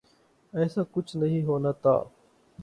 [0.53, 2.03] ایسا کچھ نہیں ہونا تھا۔